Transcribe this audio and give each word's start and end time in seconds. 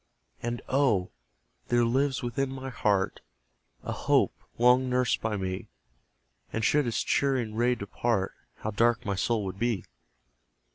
And, 0.41 0.63
oh! 0.67 1.11
there 1.67 1.85
lives 1.85 2.23
within 2.23 2.49
my 2.51 2.69
heart 2.71 3.19
A 3.83 3.91
hope, 3.91 4.33
long 4.57 4.89
nursed 4.89 5.21
by 5.21 5.37
me; 5.37 5.67
(And 6.51 6.65
should 6.65 6.87
its 6.87 7.03
cheering 7.03 7.53
ray 7.53 7.75
depart, 7.75 8.33
How 8.61 8.71
dark 8.71 9.05
my 9.05 9.13
soul 9.13 9.45
would 9.45 9.59
be!) 9.59 9.83